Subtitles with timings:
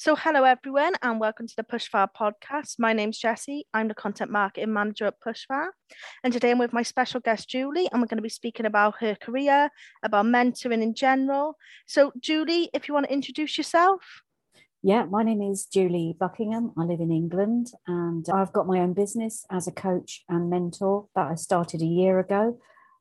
[0.00, 2.76] So, hello everyone, and welcome to the Pushfar podcast.
[2.78, 3.66] My name's Jessie.
[3.74, 5.66] I'm the content marketing manager at Pushfar,
[6.24, 8.94] and today I'm with my special guest Julie, and we're going to be speaking about
[9.00, 9.68] her career,
[10.02, 11.58] about mentoring in general.
[11.86, 14.22] So, Julie, if you want to introduce yourself.
[14.82, 16.72] Yeah, my name is Julie Buckingham.
[16.78, 21.08] I live in England, and I've got my own business as a coach and mentor
[21.14, 22.58] that I started a year ago.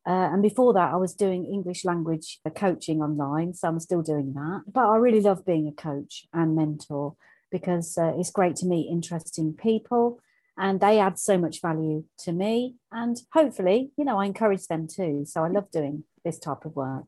[0.08, 3.54] Uh, and before that, I was doing English language coaching online.
[3.54, 4.64] So I'm still doing that.
[4.68, 7.16] But I really love being a coach and mentor
[7.52, 10.20] because uh, it's great to meet interesting people
[10.57, 12.76] and they add so much value to me.
[12.92, 15.24] And hopefully, you know, I encourage them too.
[15.26, 17.06] So I love doing this type of work.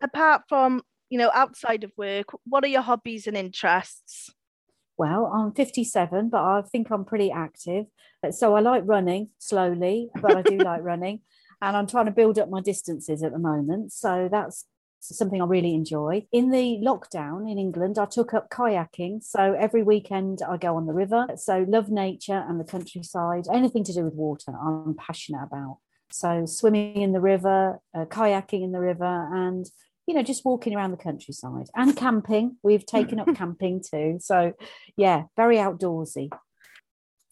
[0.00, 4.30] Apart from, you know, outside of work, what are your hobbies and interests?
[4.96, 7.86] Well, I'm 57, but I think I'm pretty active.
[8.30, 11.20] So I like running slowly, but I do like running
[11.62, 13.92] and I'm trying to build up my distances at the moment.
[13.92, 14.66] So that's
[15.00, 16.26] something I really enjoy.
[16.32, 19.22] In the lockdown in England, I took up kayaking.
[19.22, 21.26] So every weekend I go on the river.
[21.36, 25.78] So love nature and the countryside, anything to do with water, I'm passionate about.
[26.10, 29.66] So swimming in the river, uh, kayaking in the river, and
[30.06, 32.58] you know just walking around the countryside and camping.
[32.62, 34.18] We've taken up camping too.
[34.20, 34.52] So
[34.96, 36.30] yeah, very outdoorsy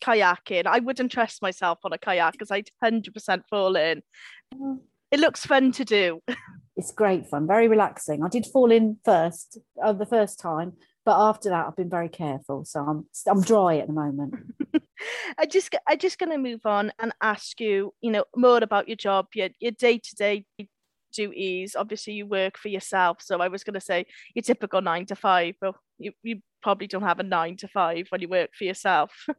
[0.05, 0.67] kayaking.
[0.67, 4.03] I wouldn't trust myself on a kayak because I'd 100% fall in.
[5.11, 6.21] It looks fun to do.
[6.77, 8.25] It's great fun, very relaxing.
[8.25, 10.73] I did fall in first, uh, the first time,
[11.05, 12.65] but after that, I've been very careful.
[12.65, 14.35] So I'm I'm dry at the moment.
[15.39, 18.89] I just I just going to move on and ask you, you know, more about
[18.89, 20.47] your job, your your day to day
[21.13, 21.77] duties.
[21.77, 25.15] Obviously, you work for yourself, so I was going to say your typical nine to
[25.15, 28.65] five, but you you probably don't have a nine to five when you work for
[28.65, 29.13] yourself.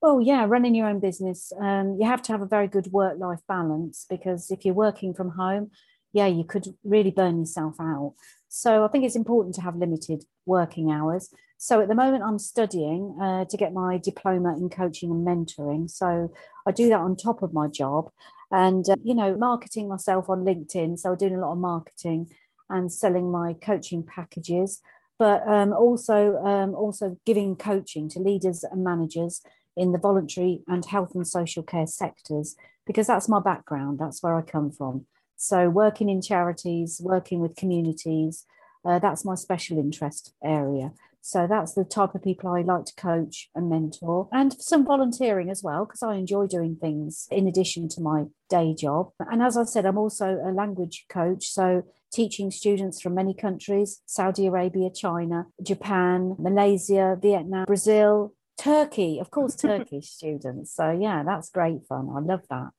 [0.00, 3.18] Well, yeah, running your own business, um, you have to have a very good work
[3.18, 5.70] life balance because if you're working from home,
[6.12, 8.14] yeah, you could really burn yourself out.
[8.48, 11.28] So I think it's important to have limited working hours.
[11.58, 15.90] So at the moment, I'm studying uh, to get my diploma in coaching and mentoring.
[15.90, 16.32] So
[16.66, 18.10] I do that on top of my job
[18.50, 20.98] and, uh, you know, marketing myself on LinkedIn.
[20.98, 22.30] So I'm doing a lot of marketing
[22.68, 24.80] and selling my coaching packages
[25.18, 29.42] but um, also um, also giving coaching to leaders and managers
[29.76, 34.36] in the voluntary and health and social care sectors because that's my background that's where
[34.36, 38.46] i come from so working in charities working with communities
[38.84, 40.92] uh, that's my special interest area
[41.26, 45.48] so that's the type of people I like to coach and mentor, and some volunteering
[45.48, 49.08] as well, because I enjoy doing things in addition to my day job.
[49.18, 51.46] And as I said, I'm also a language coach.
[51.46, 59.30] So teaching students from many countries Saudi Arabia, China, Japan, Malaysia, Vietnam, Brazil, Turkey, of
[59.32, 60.74] course, Turkish students.
[60.74, 62.08] So yeah, that's great fun.
[62.14, 62.70] I love that.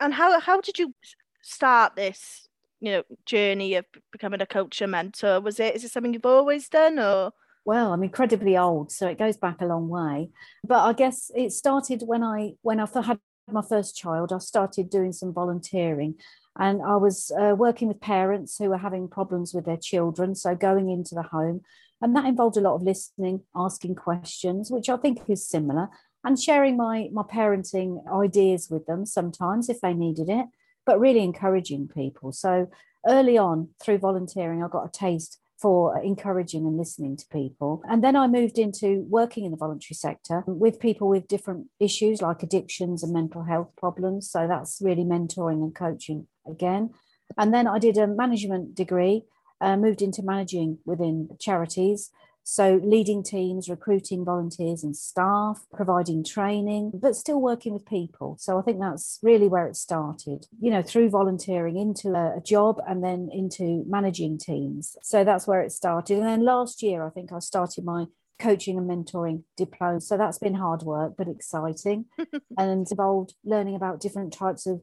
[0.00, 0.94] And how how did you
[1.42, 2.48] start this,
[2.80, 5.40] you know, journey of becoming a coach and mentor?
[5.40, 7.32] Was it is it something you've always done or
[7.66, 10.30] well i'm incredibly old so it goes back a long way
[10.64, 13.18] but i guess it started when i when i had
[13.50, 16.14] my first child i started doing some volunteering
[16.58, 20.54] and i was uh, working with parents who were having problems with their children so
[20.54, 21.60] going into the home
[22.02, 25.88] and that involved a lot of listening asking questions which i think is similar
[26.24, 30.46] and sharing my my parenting ideas with them sometimes if they needed it
[30.84, 32.68] but really encouraging people so
[33.06, 37.82] early on through volunteering i got a taste for encouraging and listening to people.
[37.88, 42.20] And then I moved into working in the voluntary sector with people with different issues
[42.20, 44.30] like addictions and mental health problems.
[44.30, 46.90] So that's really mentoring and coaching again.
[47.38, 49.24] And then I did a management degree,
[49.60, 52.10] uh, moved into managing within charities.
[52.48, 58.36] So, leading teams, recruiting volunteers and staff, providing training, but still working with people.
[58.38, 62.80] So, I think that's really where it started, you know, through volunteering into a, job
[62.86, 64.96] and then into managing teams.
[65.02, 66.18] So, that's where it started.
[66.18, 68.04] And then last year, I think I started my
[68.38, 70.00] coaching and mentoring diploma.
[70.00, 72.04] So, that's been hard work, but exciting
[72.56, 74.82] and involved learning about different types of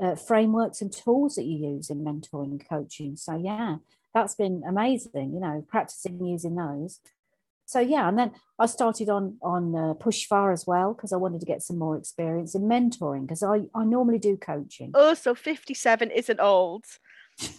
[0.00, 3.16] uh, frameworks and tools that you use in mentoring and coaching.
[3.16, 3.78] So, yeah,
[4.14, 7.00] that's been amazing, you know, practicing using those.
[7.66, 11.38] So yeah, and then I started on on uh, Pushfar as well because I wanted
[11.40, 14.90] to get some more experience in mentoring because I I normally do coaching.
[14.94, 16.84] Oh, so fifty seven isn't old.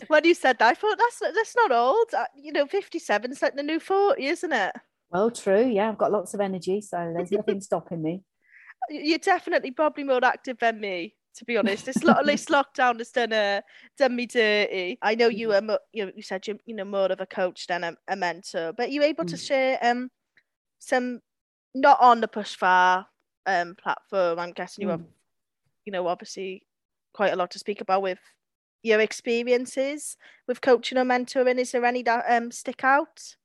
[0.07, 2.13] when you said that, I thought that's that's not old.
[2.13, 4.75] Uh, you know, fifty seven is like the new forty, isn't it?
[5.11, 5.65] Well, true.
[5.65, 8.23] Yeah, I've got lots of energy, so there's nothing stopping me.
[8.89, 11.85] You're definitely probably more active than me to be honest.
[11.85, 13.61] This, lo- this lockdown has done uh,
[13.97, 14.97] done me dirty.
[15.01, 15.69] I know you mm.
[15.69, 18.73] are, you, you said you you know more of a coach than a, a mentor,
[18.73, 19.47] but you able to mm.
[19.47, 20.09] share um
[20.79, 21.21] some
[21.73, 23.05] not on the Pushfar
[23.45, 24.39] um platform.
[24.39, 25.07] I'm guessing you have, mm.
[25.85, 26.63] you know, obviously
[27.13, 28.19] quite a lot to speak about with
[28.83, 30.17] your experiences
[30.47, 31.59] with coaching or mentoring?
[31.59, 33.35] Is there any that um, stick out?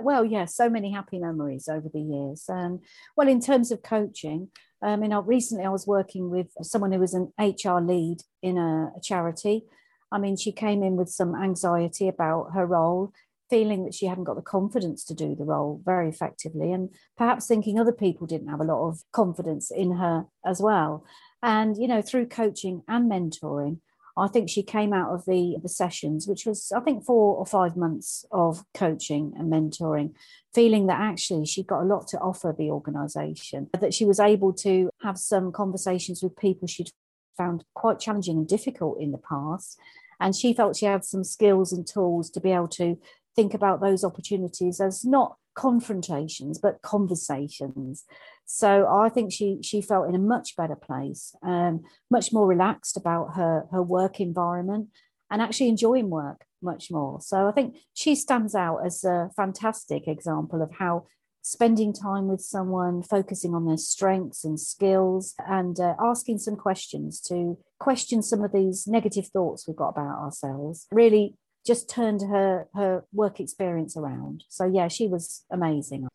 [0.00, 2.44] Well, yes, yeah, so many happy memories over the years.
[2.48, 2.80] Um,
[3.16, 4.48] well, in terms of coaching,
[4.82, 8.58] Um, I mean, recently I was working with someone who was an HR lead in
[8.58, 9.64] a, a charity.
[10.10, 13.12] I mean, she came in with some anxiety about her role,
[13.48, 17.46] feeling that she hadn't got the confidence to do the role very effectively, and perhaps
[17.46, 21.04] thinking other people didn't have a lot of confidence in her as well.
[21.42, 23.78] And, you know, through coaching and mentoring,
[24.16, 27.46] I think she came out of the, the sessions, which was, I think, four or
[27.46, 30.12] five months of coaching and mentoring,
[30.54, 34.52] feeling that actually she got a lot to offer the organization, that she was able
[34.54, 36.90] to have some conversations with people she'd
[37.36, 39.78] found quite challenging and difficult in the past.
[40.20, 42.98] And she felt she had some skills and tools to be able to
[43.34, 48.04] think about those opportunities as not confrontations, but conversations.
[48.44, 52.96] So I think she she felt in a much better place, um, much more relaxed
[52.96, 54.88] about her her work environment,
[55.30, 57.20] and actually enjoying work much more.
[57.20, 61.06] So I think she stands out as a fantastic example of how
[61.44, 67.20] spending time with someone, focusing on their strengths and skills, and uh, asking some questions
[67.20, 71.34] to question some of these negative thoughts we've got about ourselves, really
[71.66, 74.44] just turned her her work experience around.
[74.48, 76.08] So yeah, she was amazing.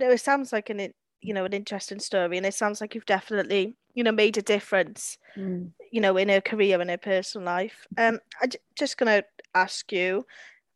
[0.00, 3.06] No, it sounds like an you know an interesting story, and it sounds like you've
[3.06, 5.70] definitely you know made a difference, mm.
[5.90, 7.86] you know, in her career and her personal life.
[7.96, 9.22] Um, I'm just gonna
[9.54, 10.26] ask you,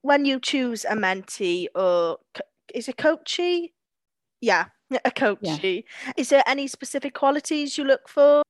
[0.02, 2.19] when you choose a mentee or
[2.74, 3.72] is it coachee?
[4.40, 4.66] Yeah,
[5.04, 5.84] a coachee.
[6.06, 6.12] Yeah.
[6.16, 8.42] Is there any specific qualities you look for?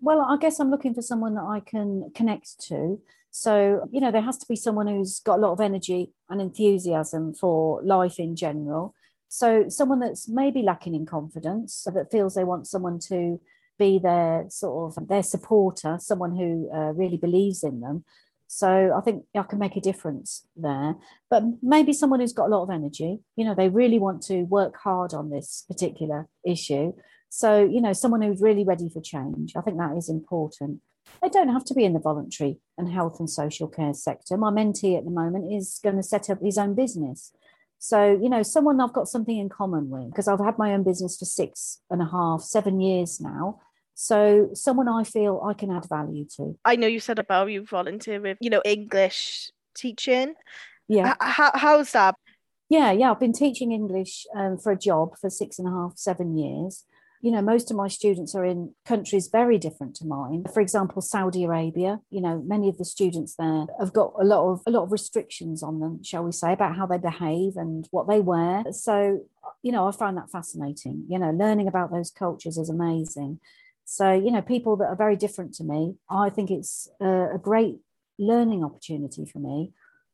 [0.00, 3.00] Well, I guess I'm looking for someone that I can connect to.
[3.34, 6.38] So, you know, there has to be someone who's got a lot of energy and
[6.38, 8.94] enthusiasm for life in general.
[9.28, 13.40] So, someone that's maybe lacking in confidence, that feels they want someone to
[13.78, 18.04] be their sort of their supporter, someone who uh, really believes in them.
[18.48, 20.96] So, I think I can make a difference there.
[21.30, 24.42] But maybe someone who's got a lot of energy, you know, they really want to
[24.42, 26.92] work hard on this particular issue.
[27.30, 29.54] So, you know, someone who's really ready for change.
[29.56, 30.82] I think that is important.
[31.20, 34.36] They don't have to be in the voluntary and health and social care sector.
[34.36, 37.32] My mentee at the moment is going to set up his own business.
[37.78, 40.84] So, you know, someone I've got something in common with because I've had my own
[40.84, 43.60] business for six and a half, seven years now.
[43.94, 46.56] So, someone I feel I can add value to.
[46.64, 50.34] I know you said about you volunteer with, you know, English teaching.
[50.88, 51.16] Yeah.
[51.20, 52.14] How, how's that?
[52.68, 53.10] Yeah, yeah.
[53.10, 56.84] I've been teaching English um, for a job for six and a half, seven years
[57.22, 60.44] you know most of my students are in countries very different to mine.
[60.52, 64.50] For example saudi arabia you know many of the students there have got a lot
[64.50, 67.88] of a lot of restrictions on them shall we say about how they behave and
[67.90, 68.64] what they wear.
[68.72, 69.20] So
[69.62, 71.06] you know i find that fascinating.
[71.08, 73.40] You know learning about those cultures is amazing.
[73.84, 77.38] So you know people that are very different to me i think it's a, a
[77.38, 77.80] great
[78.18, 79.72] learning opportunity for me.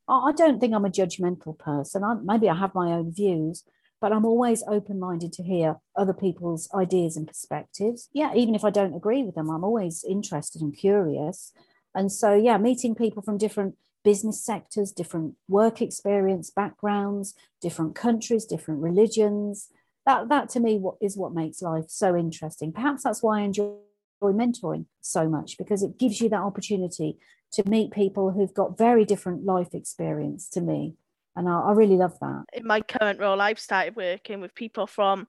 [0.08, 2.02] I don't think I'm a judgmental person.
[2.02, 3.64] I, maybe I have my own views,
[4.00, 8.09] but I'm always open minded to hear other people's ideas and perspectives.
[8.12, 11.53] Yeah, even if I don't agree with them, I'm always interested and curious.
[11.95, 18.45] And so, yeah, meeting people from different business sectors, different work experience, backgrounds, different countries,
[18.45, 19.69] different religions.
[20.06, 22.73] That, that to me is what makes life so interesting.
[22.73, 23.75] Perhaps that's why I enjoy
[24.23, 27.19] mentoring so much because it gives you that opportunity
[27.53, 30.94] to meet people who've got very different life experience to me
[31.39, 32.45] and I, I really love that.
[32.53, 35.29] In my current role, I've started working with people from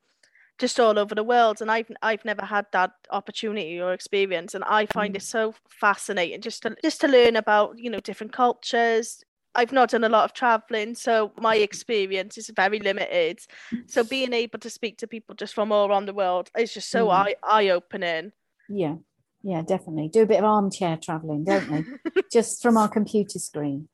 [0.58, 4.64] just all over the world and I've I've never had that opportunity or experience and
[4.66, 5.18] I find mm.
[5.18, 9.24] it so fascinating just to just to learn about you know different cultures.
[9.56, 13.40] I've not done a lot of traveling so my experience is very limited.
[13.88, 16.90] So being able to speak to people just from all around the world is just
[16.90, 17.14] so mm.
[17.14, 18.34] eye eye opening
[18.68, 18.96] yeah.
[19.42, 20.10] Yeah definitely.
[20.10, 22.22] Do a bit of armchair traveling don't we?
[22.32, 23.88] Just from our computer screen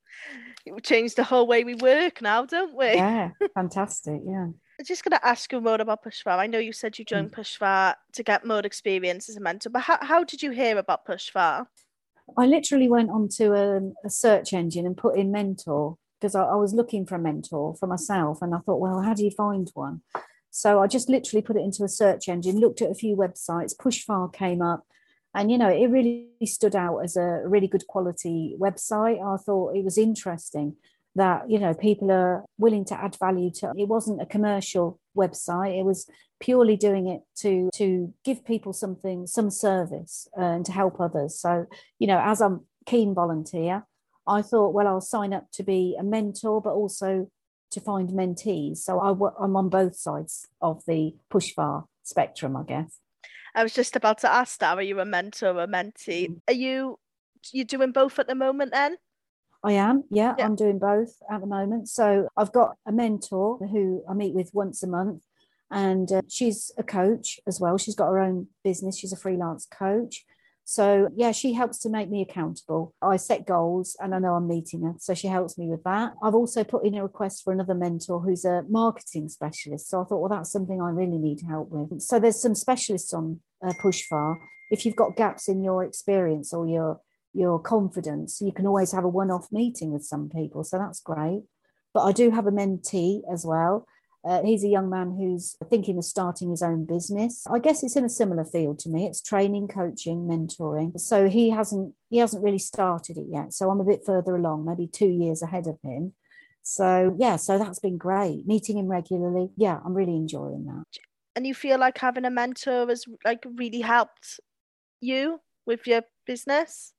[0.66, 2.94] it would change the whole way we work now, don't we?
[2.94, 4.22] Yeah, fantastic.
[4.26, 4.48] Yeah.
[4.78, 6.38] I'm just going to ask you more about Pushfar.
[6.38, 7.36] I know you said you joined mm.
[7.36, 11.06] Pushfar to get more experience as a mentor, but how, how did you hear about
[11.06, 11.68] Pushfar?
[12.38, 16.56] I literally went onto a, a search engine and put in mentor because I, I
[16.56, 18.40] was looking for a mentor for myself.
[18.42, 20.02] And I thought, well, how do you find one?
[20.50, 23.76] So I just literally put it into a search engine, looked at a few websites,
[23.76, 24.86] Pushfar came up,
[25.36, 29.22] and you know it really stood out as a really good quality website.
[29.22, 30.78] I thought it was interesting
[31.16, 33.88] that you know people are willing to add value to it.
[33.88, 35.78] Wasn't a commercial website.
[35.80, 41.00] It was purely doing it to to give people something some service and to help
[41.00, 41.38] others.
[41.40, 41.66] So
[42.00, 43.84] you know as i'm keen volunteer
[44.28, 47.28] i thought well i'll sign up to be a mentor but also
[47.72, 48.78] to find mentees.
[48.78, 49.10] So I,
[49.44, 53.00] i'm on both sides of the pushfar spectrum i guess
[53.56, 54.78] I was just about to ask that.
[54.78, 56.30] Are you a mentor or a mentee?
[56.30, 56.42] Mm.
[56.48, 57.00] Are you
[57.52, 58.98] you're doing both at the moment then?
[59.64, 61.90] I am, yeah, yeah, I'm doing both at the moment.
[61.90, 65.24] So I've got a mentor who I meet with once a month,
[65.72, 67.78] and uh, she's a coach as well.
[67.78, 70.26] She's got her own business, she's a freelance coach.
[70.68, 72.96] So, yeah, she helps to make me accountable.
[73.00, 74.96] I set goals and I know I'm meeting her.
[74.98, 76.14] So, she helps me with that.
[76.24, 79.88] I've also put in a request for another mentor who's a marketing specialist.
[79.88, 82.02] So, I thought, well, that's something I really need help with.
[82.02, 84.38] So, there's some specialists on uh, Pushfar.
[84.72, 87.00] If you've got gaps in your experience or your
[87.32, 90.64] your confidence, you can always have a one off meeting with some people.
[90.64, 91.44] So, that's great.
[91.94, 93.86] But I do have a mentee as well.
[94.28, 97.46] Uh, he's a young man who's thinking of starting his own business.
[97.50, 99.06] I guess it's in a similar field to me.
[99.06, 101.00] It's training, coaching, mentoring.
[101.00, 103.54] So he hasn't he hasn't really started it yet.
[103.54, 106.14] So I'm a bit further along, maybe two years ahead of him.
[106.64, 108.48] So yeah, so that's been great.
[108.48, 109.52] Meeting him regularly.
[109.56, 110.86] Yeah, I'm really enjoying that.
[111.36, 114.40] And you feel like having a mentor has like really helped
[115.02, 116.94] you with your business?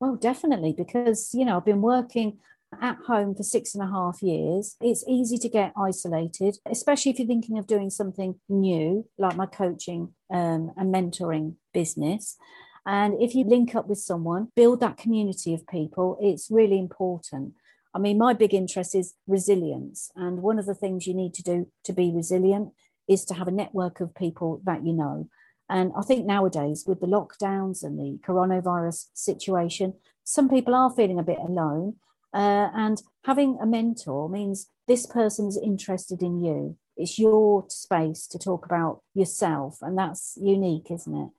[0.00, 2.38] Well, definitely, because you know I've been working
[2.80, 7.18] at home for six and a half years, it's easy to get isolated, especially if
[7.18, 12.36] you're thinking of doing something new, like my coaching um, and mentoring business.
[12.86, 17.54] And if you link up with someone, build that community of people, it's really important.
[17.94, 20.10] I mean, my big interest is resilience.
[20.16, 22.72] And one of the things you need to do to be resilient
[23.08, 25.28] is to have a network of people that you know.
[25.68, 31.18] And I think nowadays, with the lockdowns and the coronavirus situation, some people are feeling
[31.18, 31.96] a bit alone.
[32.34, 36.76] Uh, and having a mentor means this person is interested in you.
[36.96, 41.30] It's your space to talk about yourself, and that's unique, isn't it?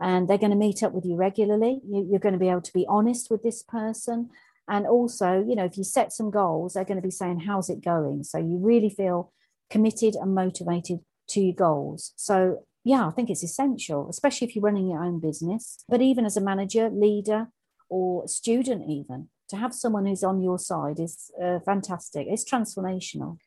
[0.00, 1.80] And they're going to meet up with you regularly.
[1.88, 4.30] You, you're going to be able to be honest with this person.
[4.68, 7.70] And also, you know, if you set some goals, they're going to be saying, How's
[7.70, 8.24] it going?
[8.24, 9.32] So you really feel
[9.70, 12.12] committed and motivated to your goals.
[12.16, 16.26] So, yeah, I think it's essential, especially if you're running your own business, but even
[16.26, 17.48] as a manager, leader,
[17.88, 22.26] or student, even to have someone who's on your side is uh, fantastic.
[22.28, 23.38] It's transformational.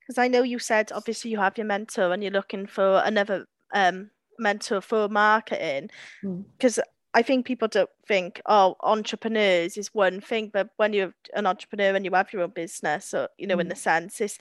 [0.00, 3.46] Because I know you said obviously you have your mentor and you're looking for another
[3.72, 5.90] um, mentor for marketing.
[6.22, 6.82] Because mm.
[7.14, 11.94] I think people don't think, oh, entrepreneurs is one thing, but when you're an entrepreneur
[11.94, 13.62] and you have your own business, or you know, mm.
[13.62, 14.38] in the sense, it's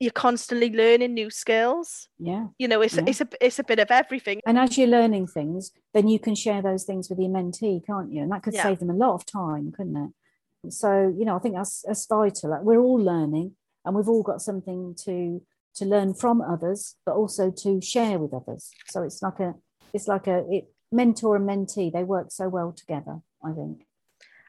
[0.00, 2.08] you're constantly learning new skills.
[2.18, 2.46] Yeah.
[2.58, 3.04] You know, it's yeah.
[3.06, 4.40] it's a it's a bit of everything.
[4.46, 8.10] And as you're learning things, then you can share those things with your mentee, can't
[8.10, 8.22] you?
[8.22, 8.62] And that could yeah.
[8.62, 10.72] save them a lot of time, couldn't it?
[10.72, 12.50] So, you know, I think that's that's vital.
[12.50, 13.52] Like we're all learning
[13.84, 15.42] and we've all got something to
[15.74, 18.70] to learn from others, but also to share with others.
[18.86, 19.54] So it's like a
[19.92, 23.86] it's like a it, mentor and mentee, they work so well together, I think.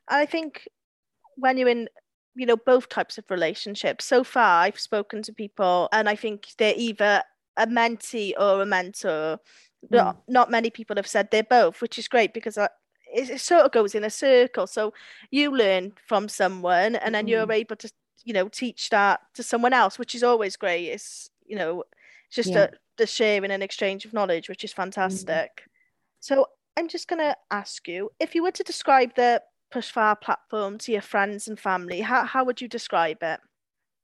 [0.07, 0.67] I think
[1.35, 1.89] when you're in
[2.35, 6.47] you know both types of relationships so far i've spoken to people and i think
[6.57, 7.23] they're either
[7.57, 9.89] a mentee or a mentor mm.
[9.91, 12.69] not, not many people have said they're both which is great because I,
[13.13, 14.93] it, it, sort of goes in a circle so
[15.31, 17.29] you learn from someone and then mm.
[17.29, 17.91] you're able to
[18.23, 21.83] you know teach that to someone else which is always great it's you know
[22.31, 22.63] just yeah.
[22.63, 25.63] a, the sharing and exchange of knowledge which is fantastic mm.
[26.21, 26.45] so
[26.77, 29.41] i'm just going to ask you if you were to describe the
[29.73, 32.01] Pushfar platform to your friends and family?
[32.01, 33.39] How, how would you describe it?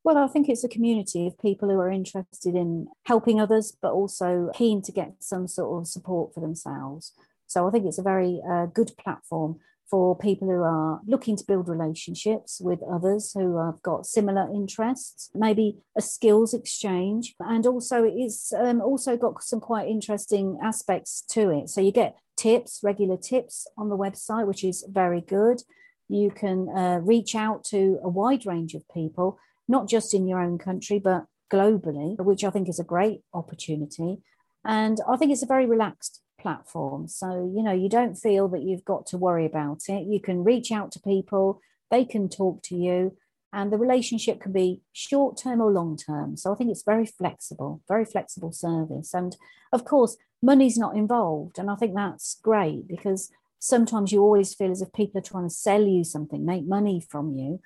[0.03, 3.91] Well, I think it's a community of people who are interested in helping others, but
[3.91, 7.11] also keen to get some sort of support for themselves.
[7.47, 9.59] So I think it's a very uh, good platform
[9.89, 15.29] for people who are looking to build relationships with others who have got similar interests,
[15.33, 21.49] maybe a skills exchange, and also it's um, also got some quite interesting aspects to
[21.51, 21.69] it.
[21.69, 25.61] So you get tips, regular tips on the website, which is very good.
[26.07, 30.39] You can uh, reach out to a wide range of people, not just in your
[30.39, 34.19] own country, but globally, which I think is a great opportunity.
[34.63, 37.07] And I think it's a very relaxed platform.
[37.07, 40.07] So, you know, you don't feel that you've got to worry about it.
[40.07, 43.17] You can reach out to people, they can talk to you,
[43.53, 46.37] and the relationship can be short term or long term.
[46.37, 49.13] So I think it's very flexible, very flexible service.
[49.13, 49.35] And
[49.71, 51.59] of course, money's not involved.
[51.59, 55.47] And I think that's great because sometimes you always feel as if people are trying
[55.47, 57.59] to sell you something, make money from you.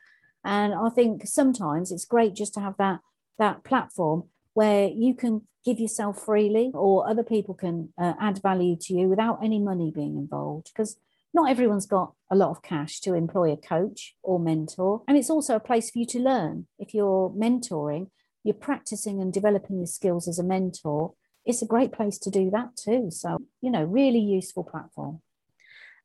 [0.44, 3.00] And I think sometimes it's great just to have that
[3.38, 4.24] that platform
[4.54, 9.08] where you can give yourself freely or other people can uh, add value to you
[9.08, 10.98] without any money being involved because
[11.34, 15.30] not everyone's got a lot of cash to employ a coach or mentor and it's
[15.30, 18.08] also a place for you to learn if you're mentoring
[18.44, 21.13] you're practicing and developing your skills as a mentor
[21.45, 23.10] it's a great place to do that too.
[23.12, 25.21] So, you know, really useful platform.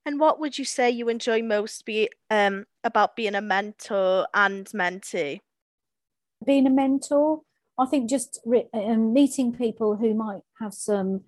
[0.05, 4.67] And what would you say you enjoy most be um, about being a mentor and
[4.69, 5.41] mentee?
[6.45, 7.43] Being a mentor,
[7.79, 11.23] I think just re- um, meeting people who might have some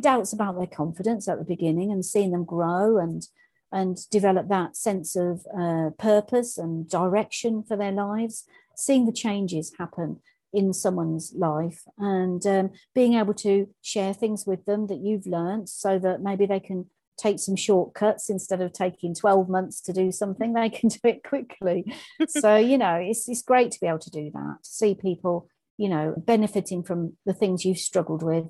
[0.00, 3.26] doubts about their confidence at the beginning and seeing them grow and
[3.72, 8.44] and develop that sense of uh, purpose and direction for their lives,
[8.76, 10.20] seeing the changes happen
[10.52, 15.68] in someone's life and um, being able to share things with them that you've learned
[15.68, 16.86] so that maybe they can
[17.18, 21.24] take some shortcuts instead of taking 12 months to do something they can do it
[21.24, 21.92] quickly.
[22.28, 25.48] So you know it's, it's great to be able to do that to see people
[25.76, 28.46] you know benefiting from the things you've struggled with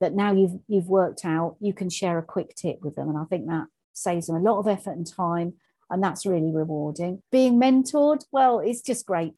[0.00, 3.08] that now you've you've worked out you can share a quick tip with them.
[3.08, 5.54] And i think that saves them a lot of effort and time
[5.92, 7.22] and that's really rewarding.
[7.32, 9.34] Being mentored well it's just great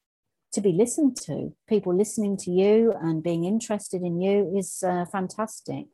[0.52, 5.04] to be listened to people listening to you and being interested in you is uh,
[5.06, 5.86] fantastic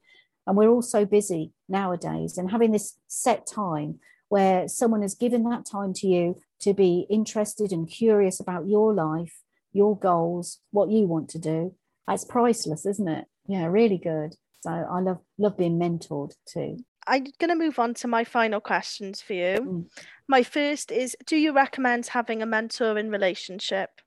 [0.48, 2.38] and we're all so busy nowadays.
[2.38, 4.00] And having this set time
[4.30, 8.94] where someone has given that time to you to be interested and curious about your
[8.94, 11.74] life, your goals, what you want to do,
[12.08, 13.26] it's priceless, isn't it?
[13.46, 14.36] Yeah, really good.
[14.62, 16.78] So I love love being mentored too.
[17.06, 19.56] I'm going to move on to my final questions for you.
[19.60, 19.86] Mm.
[20.28, 24.00] My first is Do you recommend having a mentoring relationship?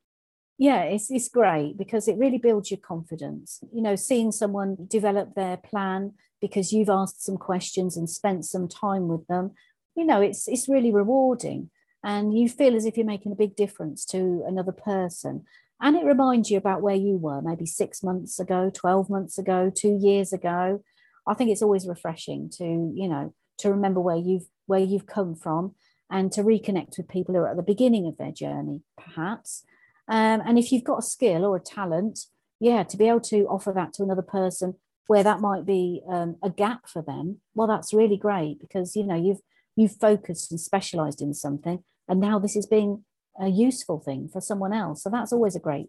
[0.58, 3.60] Yeah it's, it's great because it really builds your confidence.
[3.74, 8.68] You know seeing someone develop their plan because you've asked some questions and spent some
[8.68, 9.52] time with them
[9.96, 11.70] you know it's it's really rewarding.
[12.04, 15.46] And you feel as if you're making a big difference to another person.
[15.80, 19.72] And it reminds you about where you were maybe 6 months ago 12 months ago
[19.74, 20.84] 2 years ago.
[21.28, 25.36] I think it's always refreshing to you know to remember where you've where you've come
[25.36, 25.76] from
[26.10, 29.64] and to reconnect with people who are at the beginning of their journey perhaps
[30.12, 32.26] um, and if you've got a skill or a talent,
[32.60, 34.76] yeah, to be able to offer that to another person
[35.08, 39.06] where that might be um, a gap for them, well, that's really great because you
[39.06, 39.40] know you've
[39.78, 43.06] you've focused and specialised in something, and now this is being
[43.40, 45.02] a useful thing for someone else.
[45.02, 45.88] So that's always a great.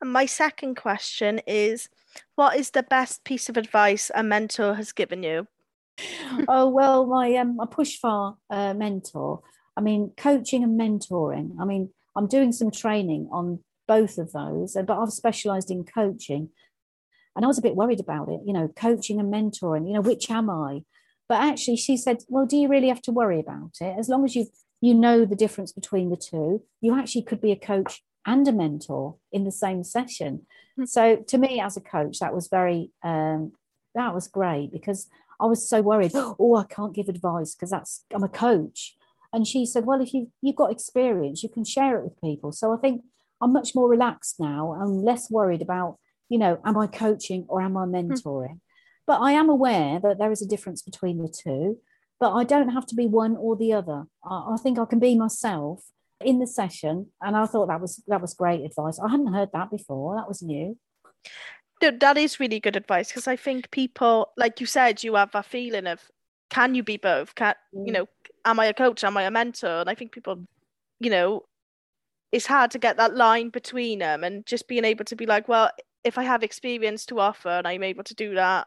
[0.00, 1.90] And my second question is,
[2.36, 5.46] what is the best piece of advice a mentor has given you?
[6.48, 9.42] oh well, my um, my Pushfar uh, mentor.
[9.76, 11.56] I mean, coaching and mentoring.
[11.60, 15.84] I mean, I'm doing some training on both of those, uh, but I've specialized in
[15.84, 16.50] coaching.
[17.36, 20.00] And I was a bit worried about it, you know, coaching and mentoring, you know,
[20.00, 20.82] which am I?
[21.28, 23.94] But actually, she said, well, do you really have to worry about it?
[23.96, 24.46] As long as you
[24.80, 28.52] you know the difference between the two, you actually could be a coach and a
[28.52, 30.46] mentor in the same session.
[30.72, 30.84] Mm-hmm.
[30.86, 33.52] So to me, as a coach, that was very um,
[33.94, 35.08] that was great because
[35.40, 36.12] I was so worried.
[36.16, 38.96] Oh, I can't give advice because that's I'm a coach.
[39.32, 42.52] And she said, Well, if you, you've got experience, you can share it with people.
[42.52, 43.02] So I think
[43.40, 44.72] I'm much more relaxed now.
[44.80, 47.94] I'm less worried about, you know, am I coaching or am I hmm.
[47.94, 48.54] mentoring?
[48.54, 48.60] Mm.
[49.06, 51.78] But I am aware that there is a difference between the two,
[52.20, 54.04] but I don't have to be one or the other.
[54.22, 55.84] I, I think I can be myself
[56.20, 57.06] in the session.
[57.22, 58.98] And I thought that was that was great advice.
[58.98, 60.16] I hadn't heard that before.
[60.16, 60.76] That was new.
[61.80, 65.44] That is really good advice because I think people, like you said, you have a
[65.44, 66.10] feeling of
[66.50, 67.34] can you be both?
[67.34, 67.94] Can you mm.
[67.94, 68.08] know
[68.50, 69.04] am I a coach?
[69.04, 69.80] Am I a mentor?
[69.80, 70.44] And I think people,
[71.00, 71.44] you know,
[72.32, 75.48] it's hard to get that line between them and just being able to be like,
[75.48, 75.70] well,
[76.04, 78.66] if I have experience to offer and I'm able to do that,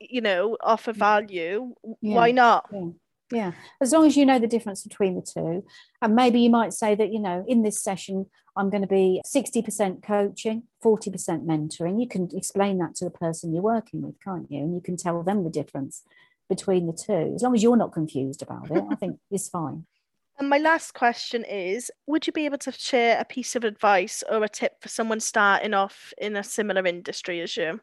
[0.00, 2.14] you know, offer value, yeah.
[2.14, 2.68] why not?
[2.72, 2.88] Yeah.
[3.32, 3.52] yeah.
[3.80, 5.64] As long as you know the difference between the two.
[6.00, 9.22] And maybe you might say that, you know, in this session, I'm going to be
[9.26, 12.00] 60% coaching, 40% mentoring.
[12.00, 14.60] You can explain that to the person you're working with, can't you?
[14.60, 16.02] And you can tell them the difference
[16.50, 17.32] between the two.
[17.34, 19.86] As long as you're not confused about it, I think it's fine.
[20.38, 24.24] And my last question is Would you be able to share a piece of advice
[24.30, 27.80] or a tip for someone starting off in a similar industry as you?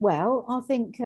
[0.00, 1.04] Well, I think, uh,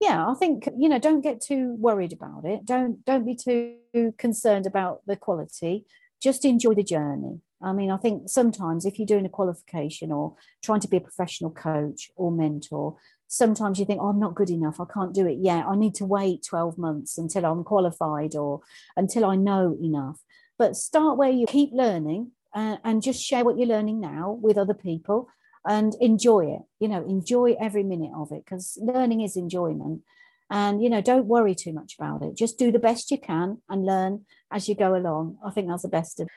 [0.00, 2.66] yeah, I think, you know, don't get too worried about it.
[2.66, 5.86] Don't, don't be too concerned about the quality.
[6.22, 7.40] Just enjoy the journey.
[7.62, 11.00] I mean, I think sometimes if you're doing a qualification or trying to be a
[11.00, 12.96] professional coach or mentor,
[13.34, 14.80] sometimes you think, oh, I'm not good enough.
[14.80, 15.66] I can't do it yet.
[15.66, 18.60] I need to wait 12 months until I'm qualified or
[18.96, 20.20] until I know enough.
[20.58, 24.56] But start where you keep learning uh, and just share what you're learning now with
[24.56, 25.28] other people
[25.66, 26.62] and enjoy it.
[26.78, 30.02] You know, enjoy every minute of it because learning is enjoyment.
[30.50, 32.36] And, you know, don't worry too much about it.
[32.36, 35.38] Just do the best you can and learn as you go along.
[35.44, 36.28] I think that's the best of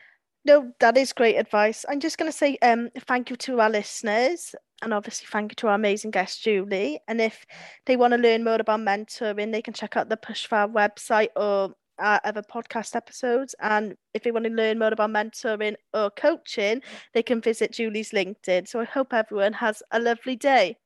[0.45, 1.83] no, that is great advice.
[1.89, 5.55] I'm just going to say um, thank you to our listeners and obviously thank you
[5.55, 6.99] to our amazing guest Julie.
[7.07, 7.45] And if
[7.85, 11.73] they want to learn more about mentoring, they can check out the Pushfar website or
[11.99, 13.55] our other podcast episodes.
[13.59, 16.81] And if they want to learn more about mentoring or coaching,
[17.13, 18.67] they can visit Julie's LinkedIn.
[18.67, 20.77] So I hope everyone has a lovely day.